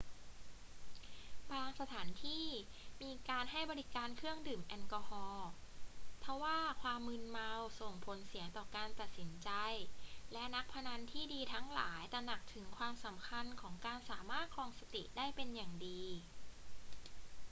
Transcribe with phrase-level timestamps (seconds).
[1.51, 2.45] บางสถานที่
[3.01, 5.47] มีการให้บริการเครื่องดื่มแอลกอฮอล์
[6.23, 9.49] ทว่าความมึนเมาส่งผลเสียต่อการตัดสินใจ
[10.33, 16.03] และนักพนันที่ดีทั้งหลายตระหนักถึงความสำคัญของการสามารถครองสติได้เป็นอย่างดี